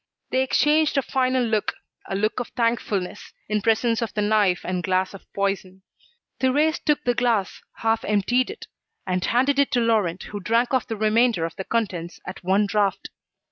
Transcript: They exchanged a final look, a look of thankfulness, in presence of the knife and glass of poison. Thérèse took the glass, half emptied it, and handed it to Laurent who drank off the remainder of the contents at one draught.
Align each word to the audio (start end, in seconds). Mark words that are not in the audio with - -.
They 0.31 0.41
exchanged 0.41 0.97
a 0.97 1.03
final 1.03 1.43
look, 1.43 1.75
a 2.07 2.15
look 2.15 2.39
of 2.39 2.47
thankfulness, 2.55 3.33
in 3.47 3.61
presence 3.61 4.01
of 4.01 4.11
the 4.15 4.23
knife 4.23 4.61
and 4.63 4.81
glass 4.81 5.13
of 5.13 5.31
poison. 5.31 5.83
Thérèse 6.39 6.83
took 6.83 7.03
the 7.03 7.13
glass, 7.13 7.61
half 7.75 8.03
emptied 8.03 8.49
it, 8.49 8.65
and 9.05 9.23
handed 9.23 9.59
it 9.59 9.69
to 9.73 9.79
Laurent 9.79 10.23
who 10.23 10.39
drank 10.39 10.73
off 10.73 10.87
the 10.87 10.97
remainder 10.97 11.45
of 11.45 11.55
the 11.55 11.63
contents 11.65 12.19
at 12.25 12.43
one 12.43 12.65
draught. 12.65 13.09